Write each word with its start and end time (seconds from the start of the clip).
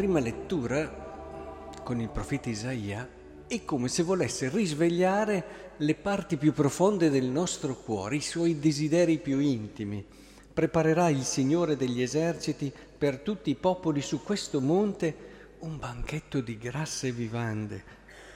Prima 0.00 0.18
lettura 0.18 1.68
con 1.84 2.00
il 2.00 2.08
profeta 2.08 2.48
Isaia 2.48 3.06
è 3.46 3.64
come 3.66 3.88
se 3.88 4.02
volesse 4.02 4.48
risvegliare 4.48 5.74
le 5.76 5.94
parti 5.94 6.38
più 6.38 6.54
profonde 6.54 7.10
del 7.10 7.26
nostro 7.26 7.76
cuore, 7.76 8.16
i 8.16 8.22
suoi 8.22 8.58
desideri 8.58 9.18
più 9.18 9.40
intimi. 9.40 10.02
Preparerà 10.54 11.10
il 11.10 11.24
Signore 11.24 11.76
degli 11.76 12.00
eserciti 12.00 12.72
per 12.96 13.18
tutti 13.18 13.50
i 13.50 13.56
popoli 13.56 14.00
su 14.00 14.22
questo 14.22 14.62
monte 14.62 15.14
un 15.58 15.78
banchetto 15.78 16.40
di 16.40 16.56
grasse 16.56 17.12
vivande, 17.12 17.84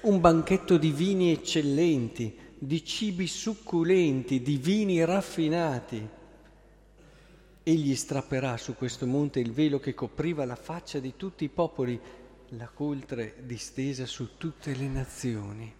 un 0.03 0.20
banchetto 0.20 0.77
di 0.77 0.91
vini 0.91 1.33
eccellenti, 1.33 2.37
di 2.59 2.84
cibi 2.84 3.27
succulenti, 3.27 4.42
di 4.42 4.59
vini 4.59 5.03
raffinati. 5.03 6.09
Egli 7.67 7.95
strapperà 7.97 8.59
su 8.59 8.75
questo 8.75 9.07
monte 9.07 9.41
il 9.41 9.51
velo 9.51 9.81
che 9.81 9.95
copriva 9.95 10.45
la 10.45 10.55
faccia 10.55 10.99
di 10.99 11.17
tutti 11.17 11.45
i 11.45 11.49
popoli, 11.49 11.99
la 12.49 12.69
coltre 12.69 13.37
distesa 13.41 14.05
su 14.05 14.37
tutte 14.37 14.75
le 14.75 14.87
nazioni. 14.87 15.75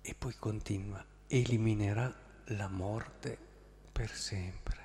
E 0.00 0.14
poi 0.16 0.34
continua, 0.38 1.04
eliminerà 1.26 2.10
la 2.46 2.68
morte 2.68 3.36
per 3.92 4.10
sempre. 4.12 4.80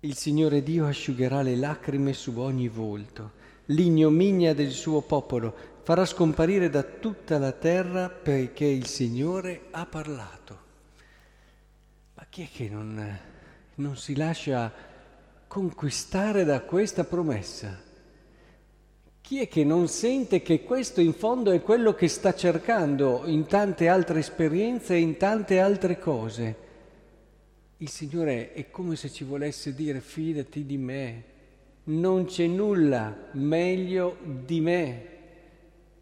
Il 0.00 0.16
Signore 0.16 0.64
Dio 0.64 0.86
asciugherà 0.86 1.42
le 1.42 1.54
lacrime 1.54 2.12
su 2.14 2.36
ogni 2.40 2.66
volto, 2.66 3.34
l'ignominia 3.66 4.52
del 4.52 4.72
suo 4.72 5.00
popolo 5.00 5.54
farà 5.84 6.04
scomparire 6.04 6.68
da 6.68 6.82
tutta 6.82 7.38
la 7.38 7.52
terra 7.52 8.08
perché 8.08 8.64
il 8.64 8.86
Signore 8.86 9.66
ha 9.70 9.86
parlato. 9.86 10.61
Chi 12.32 12.44
è 12.44 12.48
che 12.50 12.66
non, 12.70 13.18
non 13.74 13.94
si 13.94 14.16
lascia 14.16 14.72
conquistare 15.46 16.44
da 16.44 16.62
questa 16.62 17.04
promessa? 17.04 17.78
Chi 19.20 19.40
è 19.42 19.48
che 19.48 19.64
non 19.64 19.86
sente 19.86 20.40
che 20.40 20.62
questo 20.62 21.02
in 21.02 21.12
fondo 21.12 21.50
è 21.50 21.60
quello 21.60 21.92
che 21.92 22.08
sta 22.08 22.34
cercando 22.34 23.24
in 23.26 23.44
tante 23.44 23.86
altre 23.86 24.20
esperienze 24.20 24.94
e 24.94 25.00
in 25.00 25.18
tante 25.18 25.60
altre 25.60 25.98
cose? 25.98 26.56
Il 27.76 27.90
Signore 27.90 28.54
è 28.54 28.70
come 28.70 28.96
se 28.96 29.10
ci 29.10 29.24
volesse 29.24 29.74
dire 29.74 30.00
fidati 30.00 30.64
di 30.64 30.78
me, 30.78 31.24
non 31.84 32.24
c'è 32.24 32.46
nulla 32.46 33.28
meglio 33.32 34.16
di 34.22 34.58
me. 34.62 35.06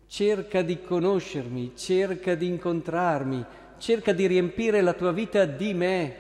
Cerca 0.06 0.62
di 0.62 0.80
conoscermi, 0.80 1.72
cerca 1.74 2.36
di 2.36 2.46
incontrarmi, 2.46 3.44
cerca 3.80 4.12
di 4.12 4.26
riempire 4.26 4.82
la 4.82 4.92
tua 4.92 5.10
vita 5.10 5.44
di 5.46 5.74
me. 5.74 6.14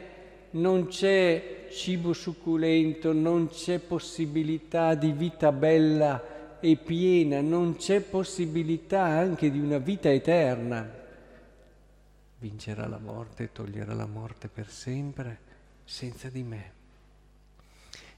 Non 0.52 0.88
c'è 0.88 1.68
cibo 1.70 2.12
succulento, 2.12 3.12
non 3.12 3.48
c'è 3.48 3.78
possibilità 3.78 4.94
di 4.94 5.12
vita 5.12 5.52
bella 5.52 6.58
e 6.58 6.76
piena, 6.76 7.40
non 7.40 7.76
c'è 7.76 8.00
possibilità 8.00 9.02
anche 9.02 9.50
di 9.50 9.60
una 9.60 9.78
vita 9.78 10.10
eterna. 10.10 10.98
Vincerà 12.38 12.88
la 12.88 12.98
morte, 12.98 13.52
toglierà 13.52 13.94
la 13.94 14.06
morte 14.06 14.48
per 14.48 14.68
sempre 14.68 15.38
senza 15.84 16.28
di 16.28 16.42
me. 16.42 16.72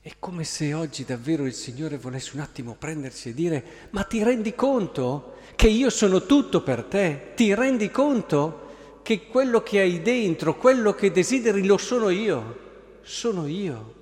È 0.00 0.14
come 0.18 0.44
se 0.44 0.72
oggi 0.74 1.04
davvero 1.04 1.44
il 1.44 1.52
Signore 1.52 1.96
volesse 1.96 2.30
un 2.34 2.40
attimo 2.40 2.74
prendersi 2.74 3.28
e 3.28 3.34
dire, 3.34 3.64
ma 3.90 4.02
ti 4.02 4.22
rendi 4.22 4.54
conto 4.54 5.34
che 5.54 5.68
io 5.68 5.90
sono 5.90 6.24
tutto 6.24 6.62
per 6.62 6.84
te? 6.84 7.32
Ti 7.34 7.54
rendi 7.54 7.90
conto 7.90 8.70
che 9.02 9.26
quello 9.26 9.62
che 9.62 9.80
hai 9.80 10.00
dentro, 10.00 10.56
quello 10.56 10.94
che 10.94 11.10
desideri, 11.10 11.64
lo 11.64 11.76
sono 11.76 12.08
io? 12.08 12.58
Sono 13.02 13.46
io. 13.46 13.94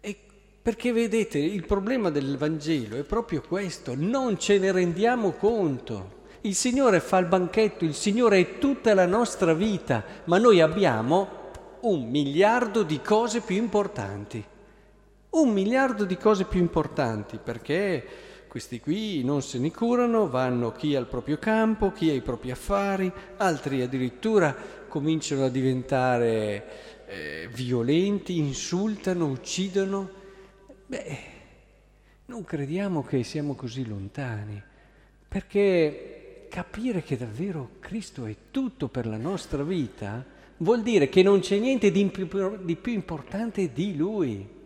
E 0.00 0.16
perché 0.60 0.92
vedete, 0.92 1.38
il 1.38 1.66
problema 1.66 2.10
del 2.10 2.36
Vangelo 2.36 2.96
è 2.96 3.02
proprio 3.02 3.42
questo, 3.42 3.94
non 3.96 4.38
ce 4.38 4.58
ne 4.58 4.72
rendiamo 4.72 5.32
conto. 5.32 6.20
Il 6.40 6.54
Signore 6.54 7.00
fa 7.00 7.18
il 7.18 7.26
banchetto, 7.26 7.84
il 7.84 7.94
Signore 7.94 8.38
è 8.40 8.58
tutta 8.58 8.94
la 8.94 9.06
nostra 9.06 9.54
vita, 9.54 10.04
ma 10.24 10.38
noi 10.38 10.60
abbiamo 10.60 11.40
un 11.82 12.08
miliardo 12.08 12.82
di 12.82 13.00
cose 13.00 13.40
più 13.40 13.56
importanti 13.56 14.44
un 15.32 15.50
miliardo 15.50 16.04
di 16.04 16.16
cose 16.16 16.44
più 16.44 16.60
importanti 16.60 17.38
perché 17.42 18.04
questi 18.52 18.80
qui 18.80 19.24
non 19.24 19.40
se 19.40 19.58
ne 19.58 19.70
curano, 19.70 20.28
vanno 20.28 20.72
chi 20.72 20.94
al 20.94 21.06
proprio 21.06 21.38
campo, 21.38 21.90
chi 21.90 22.10
ai 22.10 22.20
propri 22.20 22.50
affari, 22.50 23.10
altri 23.38 23.80
addirittura 23.80 24.54
cominciano 24.88 25.46
a 25.46 25.48
diventare 25.48 27.06
eh, 27.06 27.48
violenti, 27.50 28.36
insultano, 28.36 29.24
uccidono. 29.24 30.10
Beh, 30.84 31.18
non 32.26 32.44
crediamo 32.44 33.02
che 33.02 33.24
siamo 33.24 33.54
così 33.54 33.86
lontani, 33.86 34.62
perché 35.26 36.46
capire 36.50 37.02
che 37.02 37.16
davvero 37.16 37.76
Cristo 37.80 38.26
è 38.26 38.36
tutto 38.50 38.88
per 38.88 39.06
la 39.06 39.16
nostra 39.16 39.62
vita 39.62 40.22
vuol 40.58 40.82
dire 40.82 41.08
che 41.08 41.22
non 41.22 41.40
c'è 41.40 41.56
niente 41.58 41.90
di 41.90 42.04
più, 42.04 42.28
di 42.62 42.76
più 42.76 42.92
importante 42.92 43.72
di 43.72 43.96
Lui. 43.96 44.60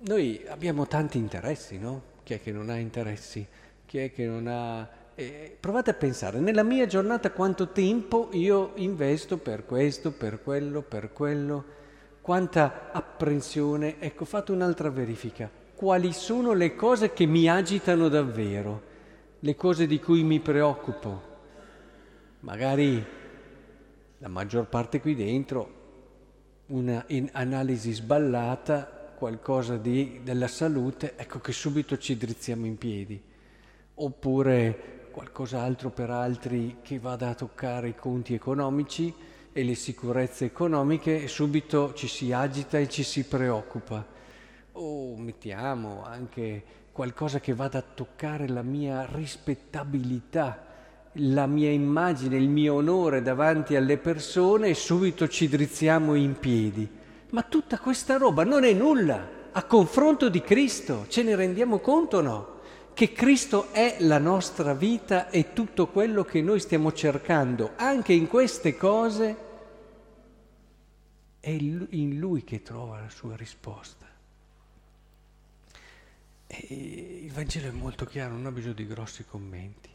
Noi 0.00 0.44
abbiamo 0.46 0.86
tanti 0.86 1.18
interessi, 1.18 1.76
no? 1.76 2.02
Chi 2.22 2.34
è 2.34 2.40
che 2.40 2.52
non 2.52 2.70
ha 2.70 2.76
interessi? 2.76 3.44
Chi 3.84 3.98
è 3.98 4.12
che 4.12 4.26
non 4.26 4.46
ha... 4.46 4.88
Eh, 5.16 5.56
provate 5.58 5.90
a 5.90 5.94
pensare, 5.94 6.38
nella 6.38 6.62
mia 6.62 6.86
giornata 6.86 7.32
quanto 7.32 7.70
tempo 7.70 8.28
io 8.30 8.74
investo 8.76 9.38
per 9.38 9.66
questo, 9.66 10.12
per 10.12 10.40
quello, 10.40 10.82
per 10.82 11.12
quello, 11.12 11.64
quanta 12.20 12.92
apprensione. 12.92 13.98
Ecco, 13.98 14.24
fate 14.24 14.52
un'altra 14.52 14.88
verifica. 14.88 15.50
Quali 15.74 16.12
sono 16.12 16.52
le 16.52 16.76
cose 16.76 17.12
che 17.12 17.26
mi 17.26 17.50
agitano 17.50 18.08
davvero? 18.08 18.82
Le 19.40 19.56
cose 19.56 19.88
di 19.88 19.98
cui 19.98 20.22
mi 20.22 20.38
preoccupo? 20.38 21.22
Magari 22.40 23.04
la 24.18 24.28
maggior 24.28 24.68
parte 24.68 25.00
qui 25.00 25.16
dentro, 25.16 25.74
una 26.66 27.04
analisi 27.32 27.90
sballata 27.90 28.92
qualcosa 29.18 29.76
di, 29.76 30.20
della 30.22 30.46
salute, 30.46 31.14
ecco 31.16 31.40
che 31.40 31.50
subito 31.50 31.98
ci 31.98 32.16
drizziamo 32.16 32.66
in 32.66 32.78
piedi. 32.78 33.20
Oppure 33.94 35.08
qualcos'altro 35.10 35.90
per 35.90 36.08
altri 36.08 36.76
che 36.82 37.00
vada 37.00 37.30
a 37.30 37.34
toccare 37.34 37.88
i 37.88 37.96
conti 37.96 38.34
economici 38.34 39.12
e 39.52 39.64
le 39.64 39.74
sicurezze 39.74 40.44
economiche 40.44 41.20
e 41.20 41.26
subito 41.26 41.94
ci 41.94 42.06
si 42.06 42.30
agita 42.30 42.78
e 42.78 42.88
ci 42.88 43.02
si 43.02 43.24
preoccupa. 43.24 44.06
O 44.74 45.16
mettiamo 45.16 46.04
anche 46.04 46.62
qualcosa 46.92 47.40
che 47.40 47.54
vada 47.54 47.78
a 47.78 47.84
toccare 47.92 48.46
la 48.46 48.62
mia 48.62 49.04
rispettabilità, 49.10 50.64
la 51.14 51.46
mia 51.48 51.70
immagine, 51.70 52.36
il 52.36 52.48
mio 52.48 52.74
onore 52.74 53.20
davanti 53.20 53.74
alle 53.74 53.98
persone 53.98 54.68
e 54.68 54.74
subito 54.74 55.26
ci 55.26 55.48
drizziamo 55.48 56.14
in 56.14 56.38
piedi. 56.38 56.97
Ma 57.30 57.42
tutta 57.42 57.78
questa 57.78 58.16
roba 58.16 58.44
non 58.44 58.64
è 58.64 58.72
nulla 58.72 59.36
a 59.52 59.64
confronto 59.64 60.28
di 60.28 60.40
Cristo, 60.40 61.06
ce 61.08 61.22
ne 61.22 61.34
rendiamo 61.34 61.78
conto 61.78 62.18
o 62.18 62.20
no? 62.20 62.56
Che 62.94 63.12
Cristo 63.12 63.70
è 63.72 63.96
la 64.00 64.18
nostra 64.18 64.74
vita 64.74 65.28
e 65.28 65.52
tutto 65.52 65.88
quello 65.88 66.24
che 66.24 66.40
noi 66.40 66.58
stiamo 66.58 66.92
cercando, 66.92 67.72
anche 67.76 68.12
in 68.12 68.28
queste 68.28 68.76
cose, 68.76 69.36
è 71.38 71.50
in 71.50 72.18
Lui 72.18 72.44
che 72.44 72.62
trova 72.62 73.00
la 73.00 73.10
sua 73.10 73.36
risposta. 73.36 74.06
E 76.46 77.20
il 77.24 77.30
Vangelo 77.30 77.68
è 77.68 77.72
molto 77.72 78.04
chiaro, 78.06 78.32
non 78.34 78.46
ha 78.46 78.52
bisogno 78.52 78.74
di 78.74 78.86
grossi 78.86 79.24
commenti. 79.24 79.90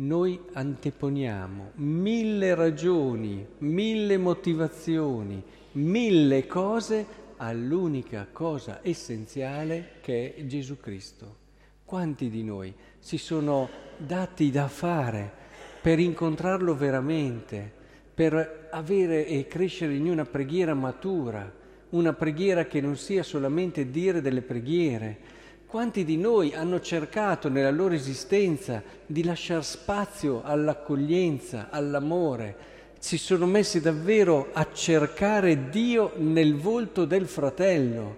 Noi 0.00 0.38
anteponiamo 0.52 1.72
mille 1.76 2.54
ragioni, 2.54 3.44
mille 3.58 4.16
motivazioni, 4.16 5.42
mille 5.72 6.46
cose 6.46 7.04
all'unica 7.38 8.28
cosa 8.30 8.78
essenziale 8.82 9.94
che 10.00 10.36
è 10.36 10.46
Gesù 10.46 10.78
Cristo. 10.78 11.36
Quanti 11.84 12.30
di 12.30 12.44
noi 12.44 12.72
si 13.00 13.18
sono 13.18 13.68
dati 13.96 14.52
da 14.52 14.68
fare 14.68 15.32
per 15.80 15.98
incontrarlo 15.98 16.76
veramente, 16.76 17.72
per 18.14 18.68
avere 18.70 19.26
e 19.26 19.48
crescere 19.48 19.96
in 19.96 20.08
una 20.08 20.24
preghiera 20.24 20.74
matura, 20.74 21.52
una 21.90 22.12
preghiera 22.12 22.66
che 22.66 22.80
non 22.80 22.96
sia 22.96 23.24
solamente 23.24 23.90
dire 23.90 24.20
delle 24.20 24.42
preghiere, 24.42 25.37
quanti 25.68 26.02
di 26.06 26.16
noi 26.16 26.54
hanno 26.54 26.80
cercato 26.80 27.50
nella 27.50 27.70
loro 27.70 27.92
esistenza 27.92 28.82
di 29.04 29.22
lasciare 29.22 29.62
spazio 29.62 30.40
all'accoglienza, 30.42 31.68
all'amore, 31.68 32.56
si 32.98 33.18
sono 33.18 33.44
messi 33.44 33.78
davvero 33.78 34.48
a 34.54 34.66
cercare 34.72 35.68
Dio 35.68 36.12
nel 36.16 36.56
volto 36.56 37.04
del 37.04 37.26
fratello, 37.26 38.16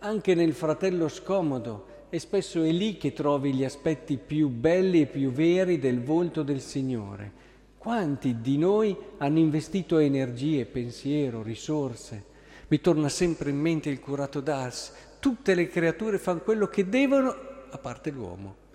anche 0.00 0.34
nel 0.34 0.52
fratello 0.52 1.06
scomodo, 1.06 1.86
e 2.10 2.18
spesso 2.18 2.64
è 2.64 2.70
lì 2.72 2.96
che 2.96 3.12
trovi 3.12 3.54
gli 3.54 3.64
aspetti 3.64 4.16
più 4.16 4.48
belli 4.48 5.02
e 5.02 5.06
più 5.06 5.30
veri 5.30 5.78
del 5.78 6.02
volto 6.02 6.42
del 6.42 6.60
Signore. 6.60 7.30
Quanti 7.78 8.40
di 8.40 8.58
noi 8.58 8.96
hanno 9.18 9.38
investito 9.38 9.98
energie, 9.98 10.64
pensiero, 10.64 11.42
risorse? 11.42 12.24
Mi 12.66 12.80
torna 12.80 13.08
sempre 13.08 13.50
in 13.50 13.56
mente 13.56 13.88
il 13.88 14.00
curato 14.00 14.40
d'Ars, 14.40 14.92
tutte 15.18 15.54
le 15.54 15.68
creature 15.68 16.18
fanno 16.18 16.40
quello 16.40 16.66
che 16.68 16.88
devono, 16.88 17.34
a 17.70 17.78
parte 17.78 18.10
l'uomo. 18.10 18.66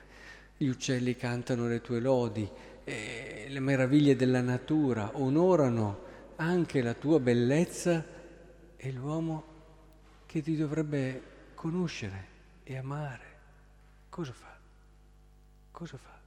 Gli 0.57 0.67
uccelli 0.67 1.15
cantano 1.15 1.67
le 1.67 1.81
tue 1.81 1.99
lodi, 1.99 2.49
eh, 2.83 3.47
le 3.49 3.59
meraviglie 3.59 4.15
della 4.15 4.41
natura 4.41 5.11
onorano 5.13 6.11
anche 6.37 6.81
la 6.81 6.93
tua 6.93 7.19
bellezza 7.19 8.03
e 8.75 8.91
l'uomo 8.91 9.51
che 10.25 10.41
ti 10.41 10.55
dovrebbe 10.55 11.21
conoscere 11.53 12.27
e 12.63 12.77
amare. 12.77 13.31
Cosa 14.09 14.33
fa? 14.33 14.57
Cosa 15.71 15.97
fa? 15.97 16.19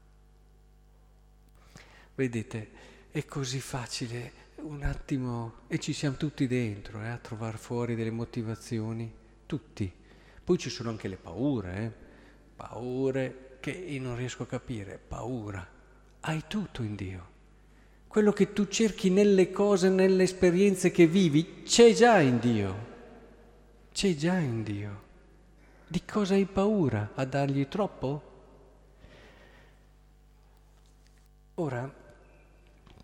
Vedete, 2.14 2.70
è 3.10 3.24
così 3.26 3.60
facile 3.60 4.44
un 4.56 4.82
attimo 4.82 5.60
e 5.66 5.78
ci 5.78 5.92
siamo 5.92 6.16
tutti 6.16 6.46
dentro 6.46 7.02
eh, 7.02 7.08
a 7.08 7.18
trovare 7.18 7.58
fuori 7.58 7.94
delle 7.94 8.10
motivazioni, 8.10 9.12
tutti. 9.44 9.92
Poi 10.46 10.58
ci 10.58 10.70
sono 10.70 10.90
anche 10.90 11.08
le 11.08 11.16
paure, 11.16 11.76
eh? 11.76 11.93
paure 12.54 13.56
che 13.58 13.72
io 13.72 14.00
non 14.00 14.14
riesco 14.14 14.44
a 14.44 14.46
capire, 14.46 14.96
paura. 14.96 15.66
Hai 16.20 16.44
tutto 16.46 16.84
in 16.84 16.94
Dio. 16.94 17.26
Quello 18.06 18.31
che 18.31 18.52
tu 18.52 18.69
cerchi 18.69 19.10
nelle 19.10 19.50
cose, 19.50 19.88
nelle 19.88 20.22
esperienze 20.22 20.93
che 20.93 21.08
vivi, 21.08 21.64
c'è 21.64 21.93
già 21.94 22.20
in 22.20 22.38
Dio. 22.38 22.76
C'è 23.90 24.14
già 24.14 24.38
in 24.38 24.62
Dio. 24.62 25.02
Di 25.88 26.04
cosa 26.04 26.34
hai 26.34 26.44
paura? 26.44 27.10
A 27.16 27.25
dargli 27.25 27.66
troppo? 27.66 28.22
Ora, 31.54 31.92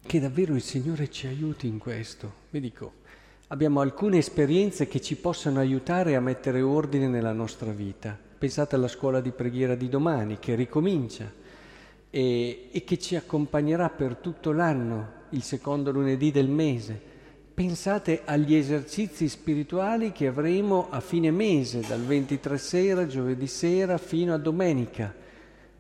che 0.01 0.21
davvero 0.21 0.55
il 0.55 0.63
Signore 0.63 1.11
ci 1.11 1.27
aiuti 1.27 1.67
in 1.67 1.79
questo. 1.79 2.33
Vi 2.51 2.61
dico, 2.61 3.01
abbiamo 3.53 3.81
alcune 3.81 4.17
esperienze 4.17 4.89
che 4.89 4.99
ci 5.03 5.15
possono 5.15 5.61
aiutare 5.61 6.17
a 6.17 6.21
mettere 6.21 6.63
ordine 6.63 7.07
nella 7.07 7.33
nostra 7.33 7.71
vita. 7.71 8.19
Pensate 8.39 8.77
alla 8.77 8.89
scuola 8.89 9.21
di 9.21 9.31
preghiera 9.31 9.75
di 9.75 9.91
domani 9.91 10.39
che 10.39 10.55
ricomincia 10.55 11.31
e, 12.09 12.69
e 12.73 12.85
che 12.85 12.99
ci 12.99 13.15
accompagnerà 13.15 13.91
per 13.91 14.17
tutto 14.17 14.53
l'anno, 14.53 15.21
il 15.31 15.43
secondo 15.43 15.91
lunedì 15.91 16.31
del 16.31 16.49
mese. 16.49 16.99
Pensate 17.53 18.23
agli 18.25 18.55
esercizi 18.55 19.29
spirituali 19.29 20.13
che 20.13 20.29
avremo 20.29 20.87
a 20.89 21.01
fine 21.01 21.31
mese, 21.31 21.85
dal 21.87 22.01
23 22.01 22.57
sera, 22.57 23.07
giovedì 23.07 23.47
sera, 23.47 23.99
fino 23.99 24.33
a 24.33 24.39
domenica. 24.39 25.15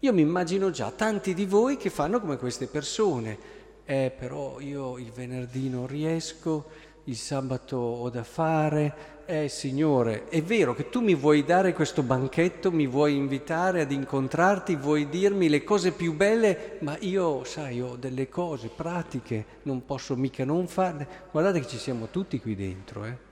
Io 0.00 0.12
mi 0.12 0.20
immagino 0.20 0.70
già 0.70 0.90
tanti 0.90 1.32
di 1.32 1.46
voi 1.46 1.78
che 1.78 1.88
fanno 1.88 2.20
come 2.20 2.36
queste 2.36 2.66
persone, 2.66 3.60
eh 3.86 4.12
però 4.16 4.60
io 4.60 4.98
il 4.98 5.10
venerdì 5.10 5.70
non 5.70 5.86
riesco, 5.86 6.90
il 7.04 7.16
sabato 7.16 7.76
ho 7.76 8.10
da 8.10 8.22
fare, 8.22 9.10
eh 9.26 9.48
Signore, 9.48 10.28
è 10.28 10.42
vero 10.42 10.74
che 10.74 10.88
tu 10.88 11.00
mi 11.00 11.14
vuoi 11.14 11.44
dare 11.44 11.72
questo 11.72 12.02
banchetto, 12.02 12.70
mi 12.70 12.86
vuoi 12.86 13.16
invitare 13.16 13.80
ad 13.80 13.90
incontrarti, 13.90 14.76
vuoi 14.76 15.08
dirmi 15.08 15.48
le 15.48 15.64
cose 15.64 15.92
più 15.92 16.14
belle, 16.14 16.76
ma 16.80 16.96
io, 17.00 17.42
sai, 17.44 17.80
ho 17.80 17.96
delle 17.96 18.28
cose 18.28 18.68
pratiche, 18.68 19.44
non 19.62 19.84
posso 19.84 20.16
mica 20.16 20.44
non 20.44 20.66
farle. 20.68 21.08
Guardate 21.30 21.60
che 21.60 21.66
ci 21.66 21.78
siamo 21.78 22.08
tutti 22.10 22.40
qui 22.40 22.54
dentro, 22.54 23.04
eh. 23.04 23.30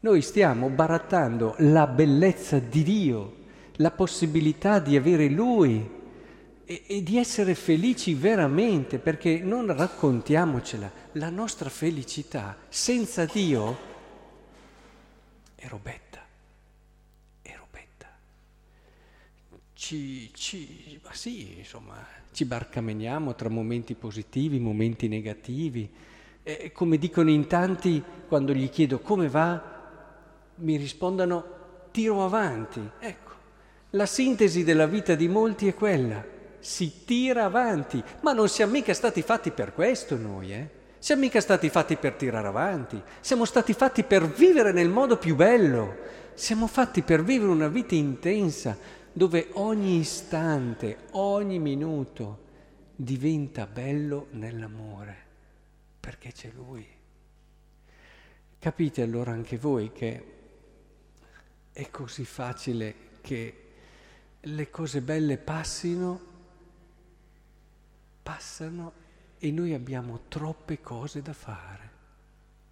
Noi 0.00 0.20
stiamo 0.20 0.68
barattando 0.68 1.54
la 1.58 1.86
bellezza 1.86 2.58
di 2.58 2.82
Dio, 2.82 3.34
la 3.76 3.92
possibilità 3.92 4.80
di 4.80 4.96
avere 4.96 5.28
Lui 5.28 6.00
e, 6.72 6.82
e 6.86 7.02
di 7.02 7.18
essere 7.18 7.54
felici 7.54 8.14
veramente, 8.14 8.98
perché 8.98 9.40
non 9.40 9.74
raccontiamocela, 9.76 10.90
la 11.12 11.28
nostra 11.28 11.68
felicità 11.68 12.56
senza 12.68 13.26
Dio 13.26 13.90
è 15.54 15.66
robetta, 15.68 16.24
è 17.42 17.54
robetta. 17.58 18.08
Ci, 19.74 20.30
ci, 20.32 20.98
ma 21.04 21.12
sì, 21.12 21.58
insomma, 21.58 22.06
ci 22.32 22.46
barcameniamo 22.46 23.34
tra 23.34 23.50
momenti 23.50 23.94
positivi, 23.94 24.58
momenti 24.58 25.08
negativi. 25.08 25.90
E 26.44 26.72
come 26.72 26.96
dicono 26.96 27.30
in 27.30 27.46
tanti, 27.46 28.02
quando 28.26 28.54
gli 28.54 28.68
chiedo 28.70 28.98
come 29.00 29.28
va, 29.28 29.80
mi 30.56 30.76
rispondono 30.76 31.60
tiro 31.90 32.24
avanti. 32.24 32.80
Ecco, 32.98 33.30
la 33.90 34.06
sintesi 34.06 34.64
della 34.64 34.86
vita 34.86 35.14
di 35.14 35.28
molti 35.28 35.68
è 35.68 35.74
quella 35.74 36.40
si 36.62 37.04
tira 37.04 37.44
avanti, 37.44 38.02
ma 38.20 38.32
non 38.32 38.48
siamo 38.48 38.72
mica 38.72 38.94
stati 38.94 39.20
fatti 39.22 39.50
per 39.50 39.74
questo 39.74 40.16
noi, 40.16 40.52
eh? 40.52 40.80
Siamo 40.98 41.22
mica 41.22 41.40
stati 41.40 41.68
fatti 41.68 41.96
per 41.96 42.14
tirare 42.14 42.46
avanti, 42.46 43.02
siamo 43.20 43.44
stati 43.44 43.72
fatti 43.72 44.04
per 44.04 44.28
vivere 44.28 44.70
nel 44.70 44.88
modo 44.88 45.16
più 45.16 45.34
bello, 45.34 45.96
siamo 46.34 46.68
fatti 46.68 47.02
per 47.02 47.24
vivere 47.24 47.50
una 47.50 47.66
vita 47.66 47.96
intensa 47.96 48.78
dove 49.12 49.48
ogni 49.54 49.98
istante, 49.98 50.98
ogni 51.10 51.58
minuto 51.58 52.44
diventa 52.94 53.66
bello 53.66 54.28
nell'amore, 54.30 55.16
perché 55.98 56.30
c'è 56.30 56.52
Lui. 56.54 56.86
Capite 58.60 59.02
allora 59.02 59.32
anche 59.32 59.58
voi 59.58 59.90
che 59.90 60.24
è 61.72 61.90
così 61.90 62.24
facile 62.24 62.94
che 63.20 63.56
le 64.38 64.70
cose 64.70 65.00
belle 65.00 65.36
passino 65.36 66.30
passano 68.22 68.92
e 69.38 69.50
noi 69.50 69.74
abbiamo 69.74 70.20
troppe 70.28 70.80
cose 70.80 71.20
da 71.20 71.32
fare, 71.32 71.90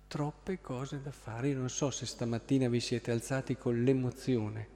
troppe 0.06 0.60
cose 0.60 1.02
da 1.02 1.10
fare. 1.10 1.48
Io 1.48 1.58
non 1.58 1.68
so 1.68 1.90
se 1.90 2.06
stamattina 2.06 2.68
vi 2.68 2.80
siete 2.80 3.10
alzati 3.10 3.56
con 3.56 3.82
l'emozione 3.82 4.68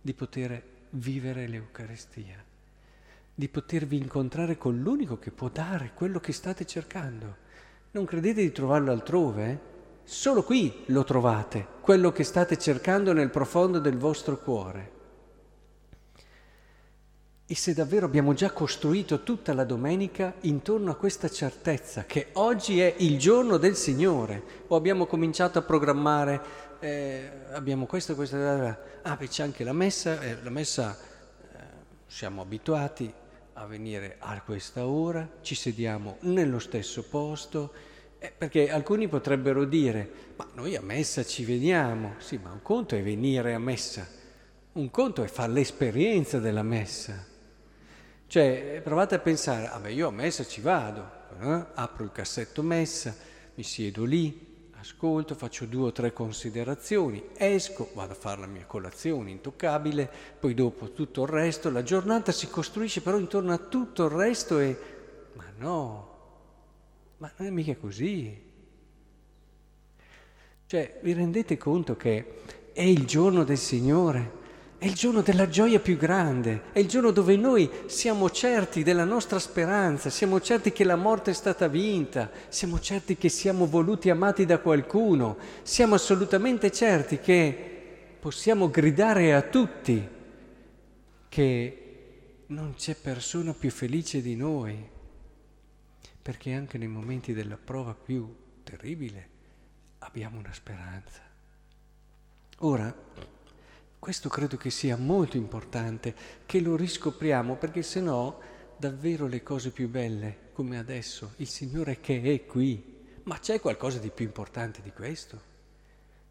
di 0.00 0.12
poter 0.12 0.62
vivere 0.90 1.46
l'Eucaristia, 1.46 2.44
di 3.34 3.48
potervi 3.48 3.96
incontrare 3.96 4.58
con 4.58 4.78
l'unico 4.80 5.18
che 5.18 5.30
può 5.30 5.48
dare 5.48 5.92
quello 5.94 6.20
che 6.20 6.32
state 6.32 6.66
cercando. 6.66 7.36
Non 7.92 8.04
credete 8.04 8.42
di 8.42 8.52
trovarlo 8.52 8.92
altrove? 8.92 9.68
Solo 10.04 10.42
qui 10.42 10.84
lo 10.86 11.04
trovate, 11.04 11.66
quello 11.80 12.12
che 12.12 12.24
state 12.24 12.58
cercando 12.58 13.12
nel 13.12 13.30
profondo 13.30 13.78
del 13.78 13.96
vostro 13.96 14.38
cuore. 14.38 14.98
E 17.50 17.56
se 17.56 17.74
davvero 17.74 18.06
abbiamo 18.06 18.32
già 18.32 18.52
costruito 18.52 19.24
tutta 19.24 19.52
la 19.52 19.64
domenica 19.64 20.34
intorno 20.42 20.92
a 20.92 20.94
questa 20.94 21.28
certezza 21.28 22.04
che 22.04 22.28
oggi 22.34 22.78
è 22.80 22.94
il 22.98 23.18
giorno 23.18 23.56
del 23.56 23.74
Signore, 23.74 24.40
o 24.68 24.76
abbiamo 24.76 25.04
cominciato 25.06 25.58
a 25.58 25.62
programmare, 25.62 26.40
eh, 26.78 27.28
abbiamo 27.50 27.86
questo, 27.86 28.14
questo, 28.14 28.36
ah 28.36 29.16
beh 29.16 29.26
c'è 29.26 29.42
anche 29.42 29.64
la 29.64 29.72
messa, 29.72 30.20
eh, 30.20 30.36
la 30.44 30.50
messa 30.50 30.96
eh, 30.96 31.58
siamo 32.06 32.40
abituati 32.40 33.12
a 33.54 33.66
venire 33.66 34.14
a 34.20 34.40
questa 34.42 34.86
ora, 34.86 35.28
ci 35.40 35.56
sediamo 35.56 36.18
nello 36.20 36.60
stesso 36.60 37.02
posto, 37.02 37.72
eh, 38.20 38.30
perché 38.30 38.70
alcuni 38.70 39.08
potrebbero 39.08 39.64
dire, 39.64 40.08
ma 40.36 40.46
noi 40.54 40.76
a 40.76 40.82
messa 40.82 41.24
ci 41.24 41.44
veniamo, 41.44 42.14
sì, 42.18 42.38
ma 42.40 42.52
un 42.52 42.62
conto 42.62 42.94
è 42.94 43.02
venire 43.02 43.54
a 43.54 43.58
messa, 43.58 44.06
un 44.74 44.88
conto 44.92 45.24
è 45.24 45.26
fare 45.26 45.50
l'esperienza 45.50 46.38
della 46.38 46.62
messa. 46.62 47.26
Cioè, 48.30 48.80
provate 48.84 49.16
a 49.16 49.18
pensare, 49.18 49.66
ah 49.66 49.80
beh, 49.80 49.90
io 49.90 50.06
a 50.06 50.12
messa 50.12 50.46
ci 50.46 50.60
vado, 50.60 51.04
eh? 51.40 51.64
apro 51.74 52.04
il 52.04 52.12
cassetto 52.12 52.62
messa, 52.62 53.12
mi 53.56 53.64
siedo 53.64 54.04
lì, 54.04 54.68
ascolto, 54.78 55.34
faccio 55.34 55.64
due 55.64 55.88
o 55.88 55.90
tre 55.92 56.12
considerazioni, 56.12 57.30
esco, 57.34 57.90
vado 57.92 58.12
a 58.12 58.14
fare 58.14 58.42
la 58.42 58.46
mia 58.46 58.66
colazione 58.66 59.32
intoccabile, 59.32 60.08
poi 60.38 60.54
dopo 60.54 60.92
tutto 60.92 61.24
il 61.24 61.28
resto, 61.28 61.70
la 61.70 61.82
giornata 61.82 62.30
si 62.30 62.48
costruisce 62.48 63.02
però 63.02 63.18
intorno 63.18 63.52
a 63.52 63.58
tutto 63.58 64.04
il 64.04 64.10
resto 64.12 64.60
e... 64.60 64.78
Ma 65.32 65.46
no, 65.56 66.16
ma 67.16 67.32
non 67.36 67.48
è 67.48 67.50
mica 67.50 67.74
così. 67.74 68.42
Cioè, 70.66 71.00
vi 71.02 71.12
rendete 71.14 71.58
conto 71.58 71.96
che 71.96 72.42
è 72.72 72.82
il 72.82 73.06
giorno 73.06 73.42
del 73.42 73.58
Signore? 73.58 74.38
È 74.80 74.86
il 74.86 74.94
giorno 74.94 75.20
della 75.20 75.46
gioia 75.46 75.78
più 75.78 75.98
grande, 75.98 76.62
è 76.72 76.78
il 76.78 76.88
giorno 76.88 77.10
dove 77.10 77.36
noi 77.36 77.70
siamo 77.84 78.30
certi 78.30 78.82
della 78.82 79.04
nostra 79.04 79.38
speranza, 79.38 80.08
siamo 80.08 80.40
certi 80.40 80.72
che 80.72 80.84
la 80.84 80.96
morte 80.96 81.32
è 81.32 81.34
stata 81.34 81.68
vinta, 81.68 82.30
siamo 82.48 82.80
certi 82.80 83.18
che 83.18 83.28
siamo 83.28 83.66
voluti 83.66 84.08
e 84.08 84.12
amati 84.12 84.46
da 84.46 84.58
qualcuno, 84.58 85.36
siamo 85.60 85.96
assolutamente 85.96 86.72
certi 86.72 87.18
che 87.18 88.16
possiamo 88.18 88.70
gridare 88.70 89.34
a 89.34 89.42
tutti 89.42 90.08
che 91.28 91.82
non 92.46 92.72
c'è 92.74 92.94
persona 92.94 93.52
più 93.52 93.70
felice 93.70 94.22
di 94.22 94.34
noi, 94.34 94.82
perché 96.22 96.54
anche 96.54 96.78
nei 96.78 96.88
momenti 96.88 97.34
della 97.34 97.58
prova 97.62 97.92
più 97.92 98.34
terribile 98.64 99.28
abbiamo 99.98 100.38
una 100.38 100.54
speranza. 100.54 101.20
Ora, 102.60 102.96
questo 104.00 104.30
credo 104.30 104.56
che 104.56 104.70
sia 104.70 104.96
molto 104.96 105.36
importante, 105.36 106.14
che 106.46 106.60
lo 106.60 106.74
riscopriamo, 106.74 107.56
perché 107.56 107.82
se 107.82 108.00
no 108.00 108.40
davvero 108.78 109.26
le 109.26 109.42
cose 109.42 109.70
più 109.70 109.90
belle, 109.90 110.48
come 110.54 110.78
adesso, 110.78 111.34
il 111.36 111.46
Signore 111.46 112.00
che 112.00 112.22
è 112.22 112.46
qui, 112.46 113.20
ma 113.24 113.38
c'è 113.38 113.60
qualcosa 113.60 113.98
di 113.98 114.08
più 114.08 114.24
importante 114.24 114.80
di 114.80 114.90
questo? 114.90 115.48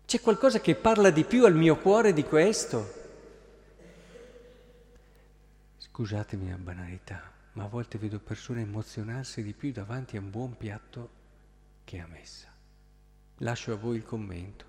C'è 0.03 0.19
qualcosa 0.19 0.59
che 0.59 0.73
parla 0.73 1.11
di 1.11 1.23
più 1.23 1.45
al 1.45 1.53
mio 1.53 1.77
cuore 1.77 2.11
di 2.11 2.23
questo? 2.23 2.97
Scusatemi 5.77 6.49
la 6.49 6.57
banalità, 6.57 7.31
ma 7.53 7.65
a 7.65 7.67
volte 7.67 7.99
vedo 7.99 8.17
persone 8.17 8.61
emozionarsi 8.61 9.43
di 9.43 9.53
più 9.53 9.71
davanti 9.71 10.17
a 10.17 10.21
un 10.21 10.31
buon 10.31 10.57
piatto 10.57 11.09
che 11.83 11.99
a 11.99 12.07
messa. 12.07 12.51
Lascio 13.37 13.73
a 13.73 13.75
voi 13.75 13.97
il 13.97 14.05
commento, 14.05 14.65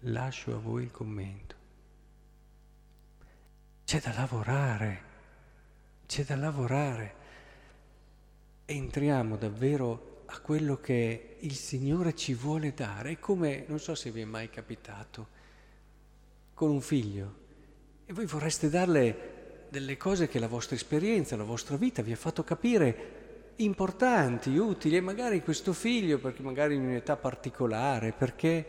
lascio 0.00 0.54
a 0.54 0.58
voi 0.58 0.84
il 0.84 0.92
commento. 0.92 1.63
C'è 3.84 4.00
da 4.00 4.14
lavorare, 4.14 5.02
c'è 6.06 6.24
da 6.24 6.36
lavorare. 6.36 7.14
Entriamo 8.64 9.36
davvero 9.36 10.22
a 10.24 10.40
quello 10.40 10.80
che 10.80 11.36
il 11.40 11.54
Signore 11.54 12.16
ci 12.16 12.32
vuole 12.32 12.72
dare. 12.72 13.10
È 13.10 13.18
come, 13.18 13.64
non 13.68 13.78
so 13.78 13.94
se 13.94 14.10
vi 14.10 14.22
è 14.22 14.24
mai 14.24 14.48
capitato, 14.48 15.28
con 16.54 16.70
un 16.70 16.80
figlio, 16.80 17.34
e 18.06 18.14
voi 18.14 18.24
vorreste 18.24 18.70
darle 18.70 19.66
delle 19.68 19.98
cose 19.98 20.28
che 20.28 20.38
la 20.38 20.48
vostra 20.48 20.76
esperienza, 20.76 21.36
la 21.36 21.44
vostra 21.44 21.76
vita 21.76 22.00
vi 22.00 22.12
ha 22.12 22.16
fatto 22.16 22.42
capire 22.42 23.52
importanti, 23.56 24.56
utili, 24.56 24.96
e 24.96 25.02
magari 25.02 25.42
questo 25.42 25.74
figlio, 25.74 26.18
perché 26.18 26.42
magari 26.42 26.74
in 26.74 26.86
un'età 26.86 27.16
particolare, 27.16 28.12
perché 28.12 28.66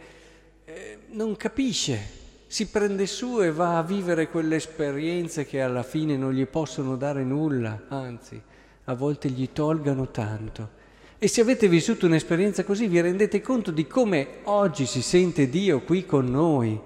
eh, 0.65 0.99
non 1.11 1.37
capisce, 1.37 2.23
si 2.47 2.67
prende 2.67 3.07
su 3.07 3.41
e 3.41 3.51
va 3.51 3.77
a 3.77 3.83
vivere 3.83 4.29
quelle 4.29 4.55
esperienze 4.55 5.45
che 5.45 5.61
alla 5.61 5.83
fine 5.83 6.15
non 6.15 6.31
gli 6.31 6.45
possono 6.45 6.95
dare 6.95 7.23
nulla, 7.23 7.85
anzi, 7.87 8.41
a 8.85 8.93
volte 8.93 9.29
gli 9.29 9.49
tolgano 9.51 10.11
tanto. 10.11 10.83
E 11.17 11.27
se 11.27 11.41
avete 11.41 11.67
vissuto 11.67 12.05
un'esperienza 12.05 12.63
così 12.63 12.87
vi 12.87 13.01
rendete 13.01 13.41
conto 13.41 13.71
di 13.71 13.87
come 13.87 14.39
oggi 14.43 14.85
si 14.85 15.01
sente 15.01 15.49
Dio 15.49 15.81
qui 15.81 16.05
con 16.05 16.29
noi. 16.29 16.79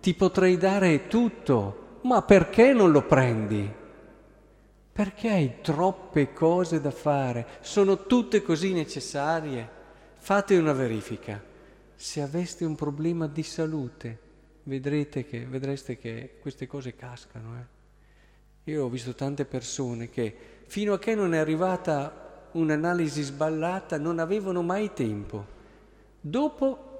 Ti 0.00 0.14
potrei 0.14 0.56
dare 0.56 1.06
tutto, 1.06 1.98
ma 2.02 2.22
perché 2.22 2.72
non 2.72 2.90
lo 2.90 3.02
prendi? 3.02 3.70
Perché 4.92 5.28
hai 5.28 5.54
troppe 5.60 6.32
cose 6.32 6.80
da 6.80 6.92
fare? 6.92 7.46
Sono 7.60 8.04
tutte 8.06 8.42
così 8.42 8.72
necessarie? 8.72 9.68
Fate 10.16 10.56
una 10.56 10.72
verifica. 10.72 11.42
Se 11.96 12.22
aveste 12.22 12.64
un 12.64 12.74
problema 12.74 13.26
di 13.26 13.42
salute, 13.42 14.18
vedrete 14.64 15.24
che, 15.26 15.46
vedreste 15.46 15.96
che 15.96 16.36
queste 16.40 16.66
cose 16.66 16.94
cascano. 16.94 17.56
Eh? 17.58 18.70
Io 18.72 18.84
ho 18.84 18.88
visto 18.88 19.14
tante 19.14 19.44
persone 19.44 20.10
che 20.10 20.34
fino 20.66 20.94
a 20.94 20.98
che 20.98 21.14
non 21.14 21.34
è 21.34 21.38
arrivata 21.38 22.48
un'analisi 22.52 23.22
sballata 23.22 23.98
non 23.98 24.18
avevano 24.18 24.62
mai 24.62 24.92
tempo. 24.92 25.52
Dopo 26.20 26.92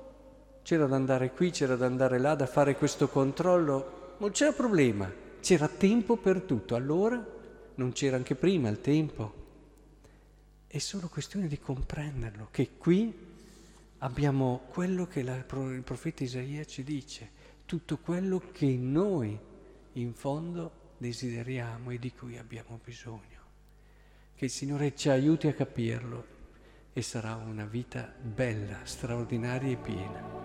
c'era 0.63 0.87
da 0.87 0.97
andare 0.97 1.33
qui, 1.33 1.51
c'era 1.51 1.77
da 1.77 1.87
andare 1.87 2.19
là, 2.19 2.35
da 2.35 2.47
fare 2.47 2.77
questo 2.77 3.09
controllo 3.09 4.17
non 4.19 4.31
c'era 4.31 4.53
problema, 4.53 5.11
c'era 5.41 5.69
tempo 5.69 6.17
per 6.17 6.43
tutto. 6.43 6.75
Allora 6.75 7.25
non 7.77 7.93
c'era 7.93 8.17
anche 8.17 8.35
prima 8.35 8.69
il 8.69 8.81
tempo. 8.81 9.43
È 10.67 10.79
solo 10.79 11.09
questione 11.09 11.47
di 11.47 11.59
comprenderlo, 11.59 12.49
che 12.51 12.71
qui 12.77 13.33
abbiamo 13.99 14.63
quello 14.71 15.07
che 15.07 15.23
la, 15.23 15.37
il 15.37 15.83
profeta 15.85 16.25
Isaia 16.25 16.65
ci 16.65 16.83
dice, 16.83 17.31
tutto 17.75 17.99
quello 17.99 18.41
che 18.53 18.77
noi 18.77 19.37
in 19.95 20.15
fondo 20.15 20.93
desideriamo 20.97 21.91
e 21.91 21.99
di 21.99 22.13
cui 22.13 22.39
abbiamo 22.39 22.79
bisogno. 22.85 23.43
Che 24.37 24.45
il 24.45 24.51
Signore 24.53 24.95
ci 24.95 25.09
aiuti 25.09 25.49
a 25.49 25.55
capirlo 25.55 26.25
e 26.93 27.03
sarà 27.03 27.35
una 27.35 27.65
vita 27.65 28.15
bella, 28.23 28.79
straordinaria 28.85 29.73
e 29.73 29.77
piena. 29.77 30.44